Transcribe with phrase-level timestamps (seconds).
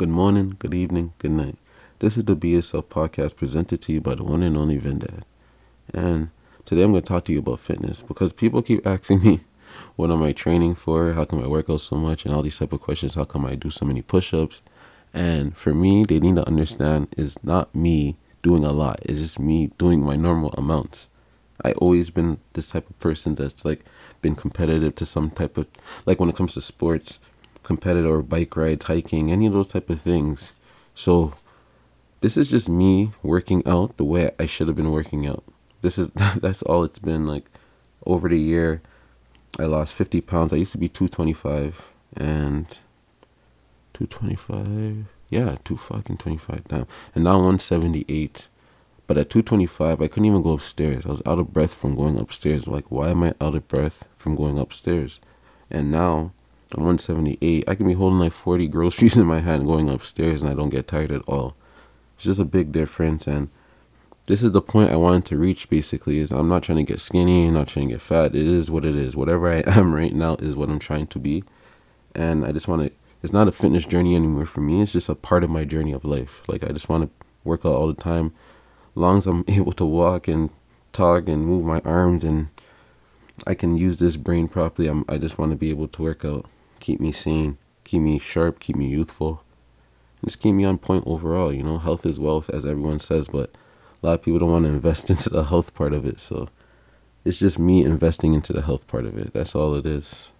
[0.00, 1.58] Good morning, good evening, good night.
[1.98, 5.24] This is the BSL podcast presented to you by the one and only Vendad.
[5.92, 6.30] And
[6.64, 9.40] today I'm going to talk to you about fitness because people keep asking me,
[9.96, 11.12] what am I training for?
[11.12, 12.24] How come I work out so much?
[12.24, 13.14] And all these type of questions.
[13.14, 14.62] How come I do so many push-ups?
[15.12, 19.00] And for me, they need to understand is not me doing a lot.
[19.02, 21.10] It's just me doing my normal amounts.
[21.62, 23.84] I always been this type of person that's like
[24.22, 25.66] been competitive to some type of
[26.06, 27.18] like when it comes to sports,
[27.62, 30.52] competitive or bike rides, hiking, any of those type of things.
[30.94, 31.34] So
[32.20, 35.44] this is just me working out the way I should have been working out.
[35.80, 37.46] This is that's all it's been like
[38.06, 38.82] over the year.
[39.58, 40.52] I lost 50 pounds.
[40.52, 42.68] I used to be 225 and
[43.94, 45.06] 225.
[45.28, 46.86] Yeah, two fucking 25 down.
[47.14, 48.48] And now 178.
[49.06, 51.04] But at 225, I couldn't even go upstairs.
[51.04, 52.68] I was out of breath from going upstairs.
[52.68, 55.20] Like, why am I out of breath from going upstairs?
[55.68, 56.32] And now
[56.74, 57.64] I'm 178.
[57.68, 60.70] I can be holding like 40 groceries in my hand going upstairs and I don't
[60.70, 61.56] get tired at all.
[62.16, 63.26] It's just a big difference.
[63.26, 63.48] And
[64.26, 67.00] this is the point I wanted to reach basically is I'm not trying to get
[67.00, 68.34] skinny, I'm not trying to get fat.
[68.34, 69.16] It is what it is.
[69.16, 71.44] Whatever I am right now is what I'm trying to be.
[72.14, 74.80] And I just want to, it's not a fitness journey anymore for me.
[74.80, 76.42] It's just a part of my journey of life.
[76.48, 78.32] Like, I just want to work out all the time
[78.94, 80.50] long as I'm able to walk and
[80.92, 82.48] talk and move my arms and
[83.46, 86.24] I can use this brain properly, I'm, I just want to be able to work
[86.24, 86.44] out,
[86.80, 89.44] keep me sane, keep me sharp, keep me youthful,
[90.24, 91.52] just keep me on point overall.
[91.52, 93.50] You know, health is wealth, as everyone says, but
[94.02, 96.20] a lot of people don't want to invest into the health part of it.
[96.20, 96.48] So
[97.24, 99.32] it's just me investing into the health part of it.
[99.32, 100.32] That's all it is.